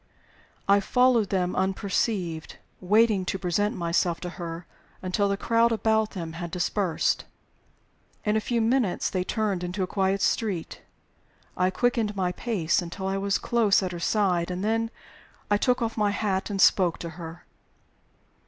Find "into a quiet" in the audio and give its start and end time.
9.63-10.21